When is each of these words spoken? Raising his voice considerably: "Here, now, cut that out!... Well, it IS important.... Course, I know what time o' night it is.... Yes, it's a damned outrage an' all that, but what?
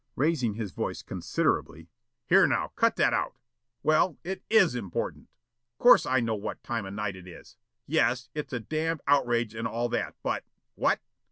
Raising 0.25 0.55
his 0.55 0.71
voice 0.71 1.03
considerably: 1.03 1.87
"Here, 2.25 2.47
now, 2.47 2.69
cut 2.75 2.95
that 2.95 3.13
out!... 3.13 3.35
Well, 3.83 4.17
it 4.23 4.41
IS 4.49 4.73
important.... 4.73 5.29
Course, 5.77 6.07
I 6.07 6.19
know 6.21 6.33
what 6.33 6.63
time 6.63 6.87
o' 6.87 6.89
night 6.89 7.15
it 7.15 7.27
is.... 7.27 7.55
Yes, 7.85 8.27
it's 8.33 8.51
a 8.51 8.59
damned 8.59 9.01
outrage 9.05 9.53
an' 9.55 9.67
all 9.67 9.89
that, 9.89 10.15
but 10.23 10.43
what? 10.73 11.01